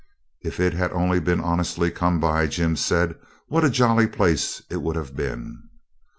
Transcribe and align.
'If 0.41 0.59
it 0.59 0.73
had 0.73 0.91
only 0.93 1.19
been 1.19 1.39
honestly 1.39 1.91
come 1.91 2.19
by,' 2.19 2.47
Jim 2.47 2.75
said, 2.75 3.19
'what 3.49 3.63
a 3.63 3.69
jolly 3.69 4.07
place 4.07 4.63
it 4.67 4.77
would 4.81 4.95
have 4.95 5.15
been!' 5.15 5.69